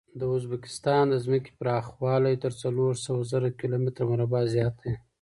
[0.19, 4.93] د ازبکستان د ځمکې پراخوالی تر څلور سوه زره کیلو متره څخه زیات دی.